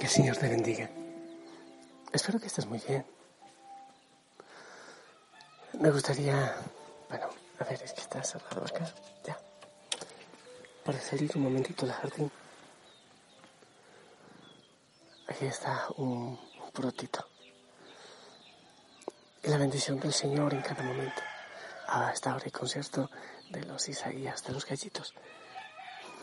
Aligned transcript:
Que 0.00 0.06
el 0.06 0.12
Señor 0.12 0.38
te 0.38 0.48
bendiga. 0.48 0.88
Espero 2.10 2.40
que 2.40 2.46
estés 2.46 2.64
muy 2.64 2.78
bien. 2.88 3.04
Me 5.74 5.90
gustaría, 5.90 6.56
bueno, 7.10 7.28
a 7.58 7.64
ver, 7.64 7.82
es 7.82 7.92
que 7.92 8.00
está 8.00 8.24
cerrado 8.24 8.64
acá, 8.64 8.90
ya. 9.26 9.38
Para 10.86 10.98
salir 10.98 11.30
un 11.34 11.42
momentito 11.42 11.84
del 11.84 11.94
jardín. 11.94 12.32
Aquí 15.28 15.44
está 15.44 15.86
un, 15.98 16.38
un 16.64 16.72
brotito. 16.74 17.28
Y 19.42 19.48
la 19.48 19.58
bendición 19.58 20.00
del 20.00 20.14
Señor 20.14 20.54
en 20.54 20.62
cada 20.62 20.82
momento. 20.82 21.20
Ah, 21.88 22.10
está 22.14 22.32
ahora 22.32 22.46
el 22.46 22.52
concierto 22.52 23.10
de 23.50 23.64
los 23.64 23.86
Isaías, 23.86 24.42
de 24.44 24.52
los 24.54 24.64
gallitos. 24.64 25.12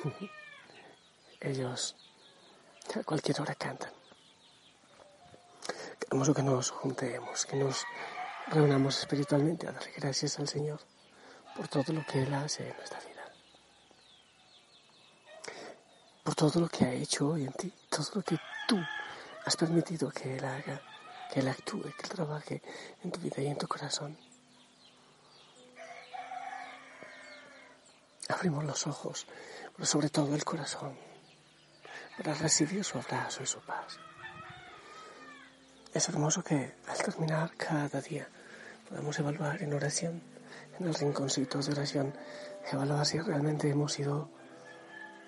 Ellos 1.40 1.96
a 2.96 3.04
cualquier 3.04 3.42
hora 3.42 3.56
cantan. 3.56 3.92
Queremos 6.00 6.30
que 6.34 6.44
nos 6.44 6.72
juntemos, 6.72 7.46
que 7.46 7.58
nos 7.58 7.86
reunamos 8.48 8.98
espiritualmente 9.00 9.68
a 9.68 9.72
darle 9.74 9.92
gracias 9.98 10.40
al 10.40 10.48
Señor 10.48 10.80
por 11.56 11.68
todo 11.68 11.92
lo 11.92 12.06
que 12.06 12.24
Él 12.24 12.34
hace 12.34 12.70
en 12.70 12.78
nuestra 12.78 13.00
vida. 13.00 13.24
Por 16.24 16.36
todo 16.36 16.62
lo 16.62 16.70
que 16.70 16.86
ha 16.86 16.94
hecho 16.94 17.30
hoy 17.30 17.44
en 17.44 17.54
ti, 17.54 17.74
todo 17.90 18.08
lo 18.16 18.22
que 18.22 18.38
tú 18.68 18.80
has 19.46 19.56
permitido 19.58 20.10
que 20.12 20.38
Él 20.38 20.46
haga, 20.46 20.82
que 21.32 21.42
Él 21.42 21.48
actúe, 21.50 21.82
que 21.82 22.04
Él 22.04 22.10
trabaje 22.10 22.62
en 23.04 23.12
tu 23.12 23.20
vida 23.20 23.42
y 23.42 23.48
en 23.48 23.58
tu 23.58 23.68
corazón. 23.68 24.18
Abrimos 28.30 28.64
los 28.66 28.88
ojos, 28.88 29.26
pero 29.74 29.86
sobre 29.86 30.10
todo 30.10 30.36
el 30.36 30.44
corazón 30.44 31.07
para 32.18 32.34
recibir 32.34 32.84
su 32.84 32.98
abrazo 32.98 33.44
y 33.44 33.46
su 33.46 33.60
paz. 33.60 34.00
Es 35.94 36.10
hermoso 36.10 36.44
que 36.44 36.74
al 36.88 36.98
terminar 36.98 37.52
cada 37.56 38.02
día 38.02 38.28
podamos 38.90 39.18
evaluar 39.20 39.62
en 39.62 39.74
oración, 39.74 40.22
en 40.80 40.88
el 40.88 40.94
rinconcito 40.94 41.60
de 41.60 41.72
oración, 41.72 42.14
evaluar 42.72 43.06
si 43.06 43.20
realmente 43.20 43.70
hemos 43.70 43.94
sido 43.94 44.30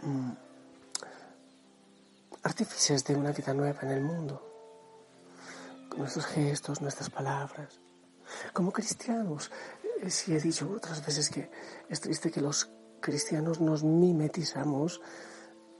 mm, 0.02 0.32
artífices 2.44 3.04
de 3.06 3.16
una 3.16 3.32
vida 3.32 3.54
nueva 3.54 3.82
en 3.84 3.92
el 3.92 4.02
mundo, 4.02 4.46
con 5.90 6.00
nuestros 6.00 6.26
gestos, 6.26 6.82
nuestras 6.82 7.10
palabras. 7.10 7.80
Como 8.54 8.72
cristianos, 8.72 9.52
eh, 10.02 10.10
si 10.10 10.36
he 10.36 10.40
dicho 10.40 10.70
otras 10.70 11.06
veces 11.06 11.30
que 11.30 11.50
es 11.90 12.00
triste 12.00 12.32
que 12.32 12.42
los 12.42 12.70
cristianos 13.00 13.60
nos 13.60 13.84
mimetizamos 13.84 15.02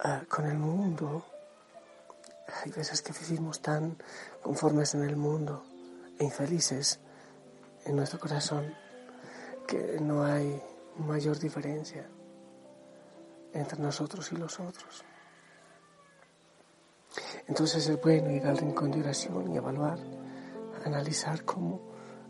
Ah, 0.02 0.24
con 0.30 0.46
el 0.46 0.58
mundo. 0.58 1.26
Hay 2.64 2.72
veces 2.72 3.02
que 3.02 3.12
vivimos 3.12 3.62
tan 3.62 3.98
conformes 4.42 4.96
en 4.96 5.04
el 5.04 5.18
mundo 5.18 5.66
e 6.18 6.24
infelices 6.24 7.02
en 7.84 7.98
nuestro 7.98 8.18
corazón 8.18 8.74
que 9.68 10.00
no 10.00 10.24
hay 10.24 10.64
mayor 10.96 11.38
diferencia 11.38 12.08
entre 13.52 13.78
nosotros 13.78 14.32
y 14.32 14.38
los 14.38 14.58
otros. 14.62 15.04
Entonces 17.48 17.90
es 17.90 18.02
bueno 18.02 18.32
ir 18.32 18.48
al 18.48 18.58
rincón 18.58 18.92
de 18.92 19.02
oración 19.02 19.52
y 19.52 19.58
evaluar, 19.58 20.00
analizar 20.86 21.44
cómo 21.44 21.82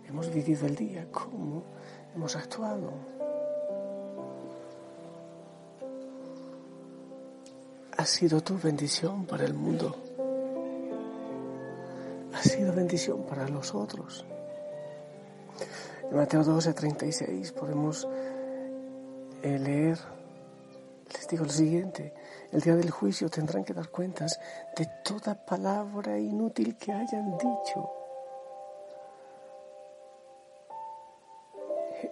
hemos 0.07 0.33
vivido 0.33 0.65
el 0.65 0.75
día, 0.75 1.07
cómo 1.11 1.63
hemos 2.15 2.35
actuado, 2.35 3.18
ha 7.99 8.05
sido 8.05 8.39
tu 8.41 8.57
bendición 8.57 9.25
para 9.25 9.43
el 9.43 9.53
mundo. 9.53 9.93
Ha 12.33 12.41
sido 12.41 12.73
bendición 12.73 13.25
para 13.25 13.45
los 13.49 13.75
otros. 13.75 14.25
En 16.09 16.15
Mateo 16.15 16.45
12, 16.45 16.73
36 16.73 17.51
podemos 17.51 18.07
eh, 19.43 19.59
leer, 19.59 19.99
les 21.13 21.27
digo 21.27 21.43
lo 21.43 21.51
siguiente, 21.51 22.13
el 22.53 22.61
día 22.61 22.77
del 22.77 22.89
juicio 22.89 23.29
tendrán 23.29 23.65
que 23.65 23.73
dar 23.73 23.89
cuentas 23.89 24.39
de 24.77 24.87
toda 25.03 25.35
palabra 25.35 26.17
inútil 26.17 26.77
que 26.77 26.93
hayan 26.93 27.37
dicho. 27.37 27.91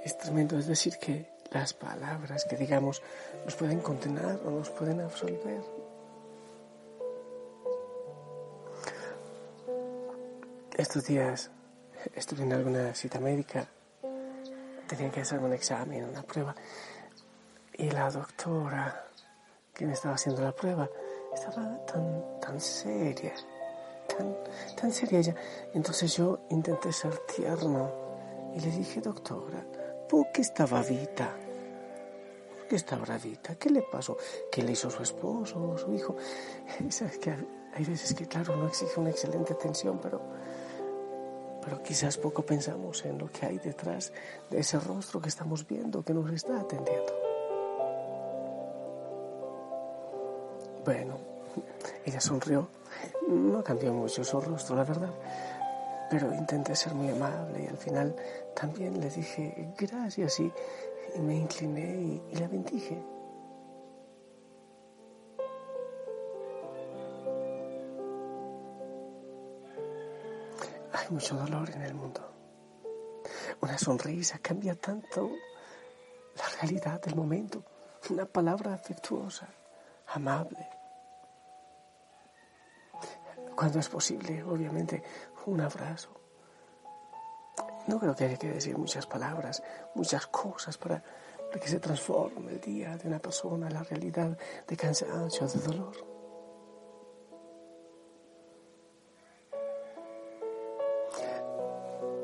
Es 0.04 0.18
tremendo, 0.18 0.60
es 0.60 0.68
decir, 0.68 0.98
que 0.98 1.37
las 1.52 1.74
palabras 1.74 2.46
que 2.46 2.56
digamos 2.56 3.02
nos 3.46 3.56
pueden 3.56 3.80
condenar 3.80 4.40
o 4.46 4.52
nos 4.52 4.70
pueden 4.70 5.02
absolver. 5.02 5.62
Estos 10.78 11.06
días 11.06 11.50
estuve 12.16 12.44
en 12.44 12.54
alguna 12.54 12.94
cita 12.94 13.20
médica, 13.20 13.68
tenía 14.88 15.10
que 15.10 15.22
hacer 15.22 15.40
un 15.40 15.54
examen, 15.54 16.06
una 16.06 16.22
prueba, 16.22 16.56
y 17.74 17.90
la 17.90 18.10
doctora 18.12 19.06
que 19.74 19.86
me 19.86 19.94
estaba 19.94 20.16
haciendo 20.16 20.42
la 20.42 20.52
prueba 20.52 20.90
estaba 21.34 21.86
tan, 21.86 22.40
tan 22.40 22.60
seria, 22.60 23.34
tan, 24.08 24.36
tan 24.80 24.92
seria 24.92 25.20
ella. 25.20 25.36
Entonces 25.74 26.16
yo 26.16 26.40
intenté 26.50 26.92
ser 26.92 27.18
tierno 27.36 27.92
y 28.56 28.60
le 28.60 28.72
dije, 28.72 29.02
doctora, 29.02 29.64
¿por 30.10 30.32
qué 30.32 30.42
estaba 30.42 30.82
bravita? 30.82 31.36
¿Por 32.56 32.68
qué 32.68 32.76
está 32.76 32.96
bravita? 32.98 33.56
¿Qué 33.56 33.70
le 33.70 33.82
pasó? 33.82 34.18
¿Qué 34.52 34.62
le 34.64 34.72
hizo 34.72 34.90
su 34.90 35.04
esposo 35.04 35.62
o 35.62 35.78
su 35.78 35.94
hijo? 35.94 36.16
sabes 36.90 37.18
que 37.18 37.32
hay 37.32 37.86
veces 37.86 38.14
que, 38.14 38.26
claro, 38.26 38.56
no 38.56 38.68
exige 38.68 39.00
una 39.00 39.10
excelente 39.10 39.54
atención, 39.54 40.00
pero, 40.02 40.22
pero 41.64 41.84
quizás 41.84 42.18
poco 42.18 42.46
pensamos 42.46 43.06
en 43.06 43.18
lo 43.18 43.32
que 43.32 43.46
hay 43.46 43.60
detrás 43.60 44.12
de 44.50 44.60
ese 44.60 44.80
rostro 44.80 45.22
que 45.22 45.30
estamos 45.30 45.68
viendo, 45.68 46.04
que 46.04 46.14
nos 46.14 46.32
está 46.32 46.60
atendiendo. 46.60 47.14
Bueno, 50.86 51.18
ella 52.06 52.22
sonrió. 52.22 52.70
No 53.28 53.64
cambió 53.64 53.94
mucho 53.94 54.24
su 54.24 54.40
rostro, 54.40 54.76
la 54.76 54.86
verdad 54.86 55.12
pero 56.10 56.34
intenté 56.34 56.76
ser 56.76 56.94
muy 56.94 57.10
amable 57.10 57.64
y 57.64 57.68
al 57.68 57.78
final 57.78 58.16
también 58.56 59.00
le 59.00 59.10
dije 59.10 59.74
gracias 59.78 60.40
y, 60.40 60.52
me 61.20 61.36
incliné 61.36 62.02
y, 62.02 62.24
y 62.32 62.36
la 62.36 62.48
bendije. 62.48 63.02
Hay 70.94 71.08
mucho 71.10 71.36
dolor 71.36 71.70
en 71.72 71.82
el 71.82 71.94
mundo. 71.94 72.22
Una 73.62 73.78
sonrisa 73.78 74.40
cambia 74.40 74.76
tanto 74.76 75.32
la 76.36 76.44
realidad 76.62 77.02
del 77.02 77.16
momento. 77.16 77.64
Una 78.10 78.26
palabra 78.26 78.74
afectuosa, 78.74 79.48
amable. 80.08 80.77
Cuando 83.58 83.80
es 83.80 83.90
posible, 83.90 84.44
obviamente, 84.44 85.02
un 85.48 85.60
abrazo. 85.60 86.10
No 87.88 88.00
creo 88.00 88.16
que 88.16 88.26
haya 88.26 88.38
que 88.38 88.52
decir 88.52 88.78
muchas 88.78 89.08
palabras, 89.08 89.64
muchas 89.96 90.28
cosas 90.28 90.78
para, 90.78 91.04
que 91.60 91.68
se 91.68 91.80
transforme 91.80 92.52
el 92.52 92.62
día 92.62 92.96
de 92.98 93.08
una 93.08 93.18
persona, 93.18 93.68
la 93.72 93.82
realidad 93.82 94.38
de 94.68 94.78
cansancio, 94.78 95.48
de 95.48 95.60
dolor. 95.60 95.96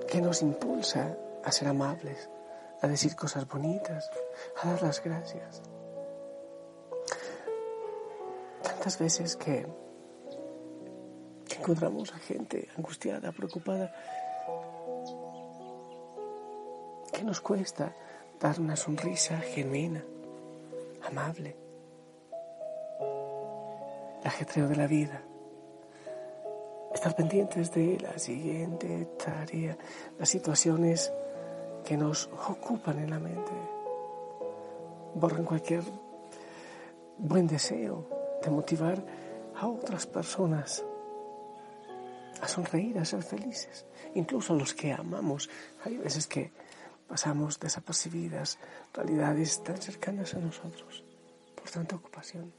¿Qué 0.07 0.21
nos 0.21 0.43
impulsa 0.43 1.17
a 1.43 1.51
ser 1.51 1.67
amables, 1.67 2.29
a 2.79 2.87
decir 2.87 3.15
cosas 3.15 3.47
bonitas, 3.47 4.07
a 4.61 4.69
dar 4.69 4.83
las 4.83 5.03
gracias. 5.03 5.63
Tantas 8.61 8.99
veces 8.99 9.35
que, 9.35 9.65
que 11.53 11.59
encontramos 11.59 12.11
a 12.13 12.17
gente 12.17 12.67
angustiada, 12.77 13.31
preocupada, 13.31 13.93
que 17.11 17.23
nos 17.23 17.41
cuesta 17.41 17.93
dar 18.39 18.59
una 18.59 18.75
sonrisa 18.75 19.37
genuina, 19.37 20.03
amable. 21.03 21.55
El 24.21 24.27
ajetreo 24.27 24.67
de 24.67 24.75
la 24.75 24.87
vida 24.87 25.21
estar 26.93 27.15
pendientes 27.15 27.71
de 27.71 27.99
la 27.99 28.17
siguiente 28.17 29.05
tarea, 29.23 29.77
las 30.17 30.29
situaciones 30.29 31.11
que 31.83 31.97
nos 31.97 32.27
ocupan 32.27 32.99
en 32.99 33.09
la 33.09 33.19
mente. 33.19 33.51
Borran 35.15 35.43
cualquier 35.43 35.83
buen 37.17 37.47
deseo 37.47 38.07
de 38.41 38.49
motivar 38.49 39.03
a 39.55 39.67
otras 39.67 40.07
personas 40.07 40.83
a 42.43 42.47
sonreír, 42.47 42.99
a 42.99 43.05
ser 43.05 43.23
felices, 43.23 43.85
incluso 44.15 44.53
a 44.53 44.57
los 44.57 44.73
que 44.73 44.91
amamos. 44.91 45.49
Hay 45.85 45.97
veces 45.97 46.27
que 46.27 46.51
pasamos 47.07 47.57
desapercibidas 47.59 48.59
realidades 48.93 49.63
tan 49.63 49.77
cercanas 49.77 50.33
a 50.33 50.39
nosotros 50.39 51.03
por 51.55 51.69
tanta 51.69 51.95
ocupación. 51.95 52.51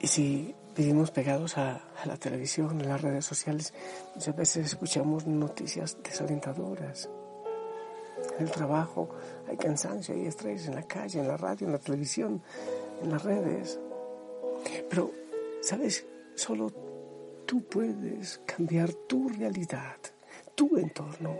Y 0.00 0.08
si 0.08 0.54
vivimos 0.76 1.10
pegados 1.12 1.56
a, 1.56 1.80
la 2.04 2.16
televisión, 2.16 2.80
a 2.80 2.84
las 2.84 3.00
redes 3.00 3.24
sociales, 3.24 3.72
muchas 4.14 4.36
veces 4.36 4.66
escuchamos 4.66 5.26
noticias 5.26 5.96
desalentadoras. 6.02 7.08
En 8.38 8.44
el 8.44 8.50
trabajo 8.50 9.08
hay 9.48 9.56
cansancio, 9.56 10.14
hay 10.14 10.26
estrés 10.26 10.66
en 10.66 10.74
la 10.74 10.82
calle, 10.82 11.20
en 11.20 11.28
la 11.28 11.36
radio, 11.36 11.66
en 11.66 11.72
la 11.72 11.78
televisión, 11.78 12.42
en 13.02 13.10
las 13.10 13.22
redes. 13.22 13.78
Pero, 14.90 15.25
¿sabes? 15.66 16.06
Solo 16.36 16.70
tú 17.44 17.64
puedes 17.64 18.40
cambiar 18.46 18.92
tu 18.92 19.28
realidad, 19.28 19.96
tu 20.54 20.76
entorno, 20.76 21.36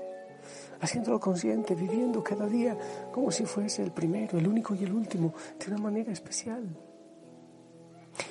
haciéndolo 0.80 1.20
consciente, 1.20 1.76
viviendo 1.76 2.24
cada 2.24 2.48
día 2.48 2.76
como 3.12 3.30
si 3.30 3.44
fuese 3.44 3.84
el 3.84 3.92
primero, 3.92 4.36
el 4.36 4.48
único 4.48 4.74
y 4.74 4.82
el 4.82 4.92
último, 4.92 5.32
de 5.60 5.70
una 5.70 5.80
manera 5.80 6.12
especial. 6.12 6.64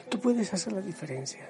Tú 0.10 0.20
puedes 0.20 0.54
hacer 0.54 0.74
la 0.74 0.82
diferencia. 0.82 1.50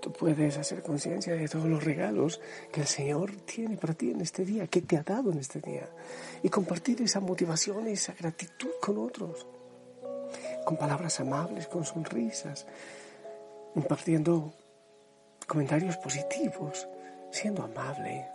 Tú 0.00 0.10
puedes 0.14 0.56
hacer 0.56 0.82
conciencia 0.82 1.34
de 1.34 1.46
todos 1.46 1.66
los 1.66 1.84
regalos 1.84 2.40
que 2.72 2.80
el 2.80 2.86
Señor 2.86 3.32
tiene 3.42 3.76
para 3.76 3.92
ti 3.92 4.12
en 4.12 4.22
este 4.22 4.46
día, 4.46 4.66
que 4.66 4.80
te 4.80 4.96
ha 4.96 5.02
dado 5.02 5.30
en 5.30 5.40
este 5.40 5.60
día. 5.60 5.90
Y 6.42 6.48
compartir 6.48 7.02
esa 7.02 7.20
motivación, 7.20 7.86
esa 7.86 8.14
gratitud 8.14 8.70
con 8.80 8.96
otros. 8.96 9.46
Con 10.64 10.78
palabras 10.78 11.20
amables, 11.20 11.66
con 11.66 11.84
sonrisas. 11.84 12.66
Impartiendo 13.74 14.52
comentarios 15.46 15.96
positivos, 15.96 16.88
siendo 17.30 17.62
amable. 17.62 18.28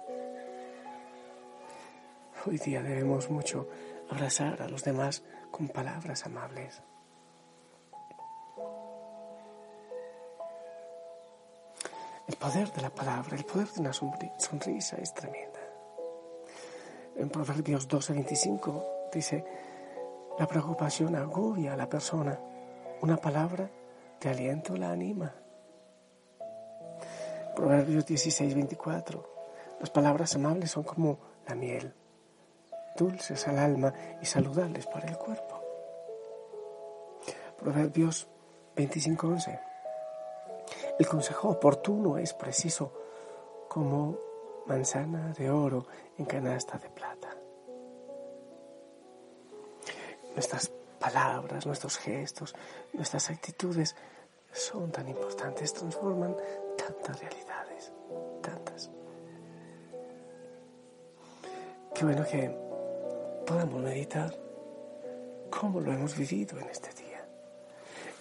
Hoy 2.45 2.57
día 2.57 2.81
debemos 2.81 3.29
mucho 3.29 3.67
abrazar 4.09 4.61
a 4.61 4.69
los 4.69 4.83
demás 4.83 5.23
con 5.51 5.67
palabras 5.67 6.25
amables. 6.25 6.81
El 12.27 12.35
poder 12.37 12.71
de 12.71 12.81
la 12.81 12.89
palabra, 12.89 13.35
el 13.35 13.45
poder 13.45 13.67
de 13.69 13.81
una 13.81 13.93
sonrisa 13.93 14.97
es 14.97 15.13
tremenda. 15.13 15.59
En 17.17 17.29
Proverbios 17.29 17.87
12, 17.87 18.13
25 18.13 18.85
dice, 19.13 19.45
la 20.39 20.47
preocupación 20.47 21.15
agobia 21.15 21.73
a 21.73 21.77
la 21.77 21.87
persona, 21.87 22.39
una 23.01 23.17
palabra 23.17 23.69
de 24.21 24.29
aliento 24.29 24.75
la 24.75 24.91
anima. 24.91 25.33
Proverbios 27.55 28.05
16, 28.05 28.53
24, 28.53 29.35
las 29.79 29.89
palabras 29.89 30.35
amables 30.35 30.71
son 30.71 30.83
como 30.83 31.19
la 31.47 31.55
miel, 31.55 31.93
dulces 32.97 33.47
al 33.47 33.59
alma 33.59 33.93
y 34.21 34.25
saludables 34.25 34.85
para 34.87 35.07
el 35.07 35.17
cuerpo. 35.17 35.61
Proverbios 37.57 38.27
25, 38.75 39.27
11. 39.27 39.59
El 40.99 41.07
consejo 41.07 41.49
oportuno 41.49 42.17
es 42.17 42.33
preciso 42.33 42.91
como 43.69 44.17
manzana 44.65 45.33
de 45.33 45.49
oro 45.49 45.85
en 46.17 46.25
canasta 46.25 46.77
de 46.77 46.89
plata. 46.89 47.29
Nuestras 50.33 50.69
palabras, 51.05 51.67
nuestros 51.67 51.97
gestos, 51.97 52.55
nuestras 52.93 53.29
actitudes 53.29 53.95
son 54.51 54.91
tan 54.91 55.07
importantes, 55.07 55.71
transforman 55.71 56.35
tantas 56.75 57.19
realidades, 57.19 57.91
tantas. 58.41 58.89
Qué 61.93 62.05
bueno 62.05 62.25
que 62.25 62.49
podamos 63.45 63.83
meditar 63.83 64.35
cómo 65.51 65.79
lo 65.79 65.93
hemos 65.93 66.17
vivido 66.17 66.59
en 66.59 66.69
este 66.69 66.89
día 67.03 67.23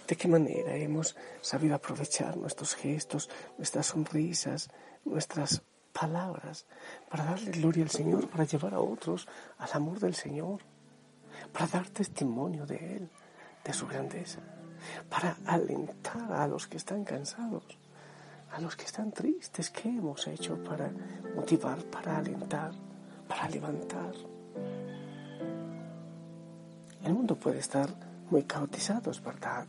de 0.06 0.16
qué 0.16 0.28
manera 0.28 0.76
hemos 0.76 1.16
sabido 1.40 1.74
aprovechar 1.76 2.36
nuestros 2.36 2.74
gestos, 2.74 3.30
nuestras 3.56 3.86
sonrisas, 3.86 4.68
nuestras 5.06 5.62
palabras 5.94 6.66
para 7.08 7.24
darle 7.24 7.50
gloria 7.52 7.84
al 7.84 7.90
Señor, 7.90 8.28
para 8.28 8.44
llevar 8.44 8.74
a 8.74 8.80
otros 8.80 9.26
al 9.56 9.70
amor 9.72 10.00
del 10.00 10.14
Señor, 10.14 10.60
para 11.52 11.66
dar 11.66 11.88
testimonio 11.88 12.66
de 12.66 12.96
Él, 12.96 13.10
de 13.64 13.72
su 13.72 13.86
grandeza, 13.86 14.40
para 15.08 15.36
alentar 15.46 16.32
a 16.32 16.46
los 16.46 16.66
que 16.66 16.76
están 16.76 17.04
cansados, 17.04 17.64
a 18.52 18.60
los 18.60 18.76
que 18.76 18.84
están 18.84 19.12
tristes. 19.12 19.70
¿Qué 19.70 19.88
hemos 19.88 20.26
hecho 20.26 20.62
para 20.62 20.90
motivar, 21.34 21.82
para 21.84 22.18
alentar, 22.18 22.72
para 23.28 23.48
levantar? 23.48 24.14
El 27.02 27.12
mundo 27.12 27.36
puede 27.36 27.58
estar 27.58 27.88
muy 28.30 28.44
caotizado, 28.44 29.10
es 29.10 29.22
verdad 29.22 29.66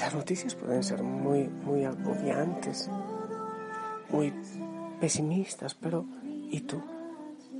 las 0.00 0.14
noticias 0.14 0.54
pueden 0.54 0.82
ser 0.82 1.02
muy, 1.02 1.48
muy 1.48 1.84
agobiantes, 1.84 2.88
muy 4.10 4.32
pesimistas, 5.00 5.74
pero 5.74 6.04
¿y 6.22 6.60
tú? 6.60 6.82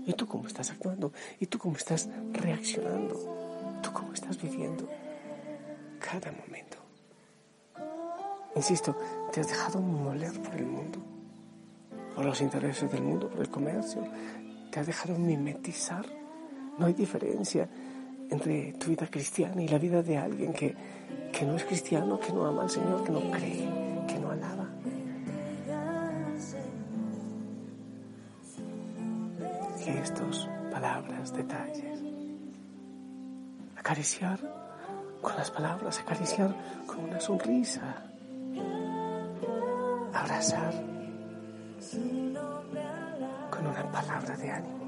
¿Y 0.06 0.12
tú 0.12 0.26
cómo 0.26 0.46
estás 0.46 0.70
actuando? 0.70 1.12
¿Y 1.40 1.46
tú 1.46 1.58
cómo 1.58 1.76
estás 1.76 2.08
reaccionando? 2.32 3.80
¿Tú 3.82 3.92
cómo 3.92 4.12
estás 4.12 4.40
viviendo 4.40 4.88
cada 5.98 6.30
momento? 6.30 6.78
Insisto, 8.54 8.96
te 9.32 9.40
has 9.40 9.48
dejado 9.48 9.80
moler 9.80 10.32
por 10.40 10.54
el 10.54 10.64
mundo, 10.64 10.98
por 12.14 12.24
los 12.24 12.40
intereses 12.40 12.90
del 12.90 13.02
mundo, 13.02 13.28
por 13.28 13.40
el 13.40 13.50
comercio. 13.50 14.02
Te 14.70 14.80
has 14.80 14.86
dejado 14.86 15.18
mimetizar. 15.18 16.06
No 16.78 16.86
hay 16.86 16.94
diferencia 16.94 17.68
entre 18.30 18.74
tu 18.74 18.90
vida 18.90 19.08
cristiana 19.08 19.62
y 19.62 19.68
la 19.68 19.78
vida 19.78 20.02
de 20.02 20.16
alguien 20.16 20.52
que, 20.52 20.74
que 21.32 21.44
no 21.44 21.56
es 21.56 21.64
cristiano, 21.64 22.18
que 22.20 22.32
no 22.32 22.46
ama 22.46 22.62
al 22.62 22.70
Señor, 22.70 23.02
que 23.04 23.10
no 23.10 23.30
cree, 23.30 23.85
Gestos, 29.86 30.50
palabras, 30.72 31.32
detalles. 31.32 32.02
Acariciar 33.76 34.40
con 35.22 35.36
las 35.36 35.48
palabras, 35.52 36.00
acariciar 36.00 36.52
con 36.88 37.04
una 37.04 37.20
sonrisa. 37.20 37.94
Abrazar 40.12 40.72
con 43.48 43.64
una 43.64 43.92
palabra 43.92 44.36
de 44.36 44.50
ánimo. 44.50 44.85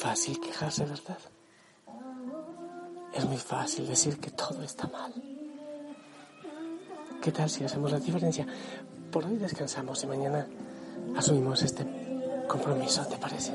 Fácil 0.00 0.40
quejarse, 0.40 0.84
¿verdad? 0.86 1.18
Es 3.12 3.24
muy 3.26 3.36
fácil 3.36 3.86
decir 3.86 4.18
que 4.18 4.30
todo 4.30 4.62
está 4.62 4.88
mal. 4.88 5.12
¿Qué 7.20 7.30
tal 7.30 7.50
si 7.50 7.64
hacemos 7.64 7.92
la 7.92 7.98
diferencia? 7.98 8.46
Por 9.12 9.26
hoy 9.26 9.36
descansamos 9.36 10.02
y 10.02 10.06
mañana 10.06 10.46
asumimos 11.14 11.62
este 11.62 11.84
compromiso, 12.48 13.04
¿te 13.08 13.18
parece? 13.18 13.52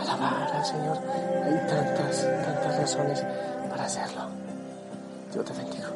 Alabar 0.00 0.48
al 0.54 0.64
Señor. 0.64 0.98
Hay 1.42 1.66
tantas, 1.66 2.22
tantas 2.44 2.78
razones 2.78 3.24
para 3.68 3.84
hacerlo. 3.84 4.28
Yo 5.34 5.42
te 5.42 5.54
bendigo. 5.54 5.88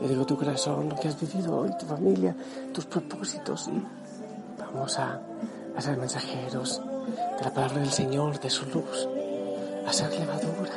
Yo 0.00 0.08
digo 0.08 0.24
tu 0.24 0.36
corazón, 0.36 0.88
lo 0.88 0.94
que 0.94 1.08
has 1.08 1.20
vivido 1.20 1.58
hoy, 1.58 1.70
tu 1.80 1.86
familia, 1.86 2.36
tus 2.72 2.86
propósitos 2.86 3.66
y 3.68 3.82
vamos 4.56 4.96
a, 5.00 5.20
a 5.76 5.80
ser 5.80 5.96
mensajeros 5.96 6.80
palabra 7.54 7.80
del 7.80 7.90
Señor, 7.90 8.40
de 8.40 8.50
su 8.50 8.66
luz, 8.66 9.08
a 9.86 9.92
ser 9.92 10.10
levadura. 10.12 10.72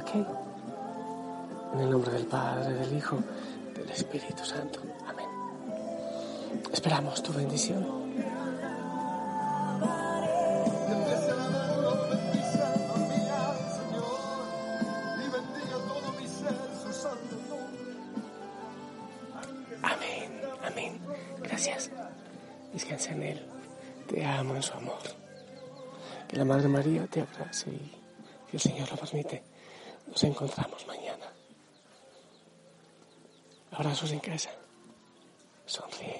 ¿Ok? 0.00 0.14
En 1.74 1.80
el 1.80 1.90
nombre 1.90 2.10
del 2.12 2.26
Padre, 2.26 2.74
del 2.74 2.96
Hijo, 2.96 3.18
del 3.74 3.90
Espíritu 3.90 4.44
Santo. 4.44 4.80
Amén. 5.06 5.26
Esperamos 6.72 7.22
tu 7.22 7.32
bendición. 7.32 7.86
Amén, 19.82 20.40
amén. 20.64 20.98
Gracias. 21.42 21.90
Descansa 22.72 23.12
en 23.12 23.22
Él. 23.22 23.49
Te 24.10 24.26
amo 24.26 24.56
en 24.56 24.62
su 24.62 24.72
amor. 24.72 24.98
Que 26.26 26.36
la 26.36 26.44
Madre 26.44 26.66
María 26.66 27.06
te 27.06 27.20
abrace 27.20 27.70
y, 27.70 27.92
si 28.50 28.56
el 28.56 28.60
Señor 28.60 28.90
lo 28.90 28.96
permite, 28.96 29.44
nos 30.08 30.24
encontramos 30.24 30.84
mañana. 30.88 31.32
Abrazos 33.70 34.10
en 34.10 34.18
casa. 34.18 34.50
Sonríe. 35.64 36.19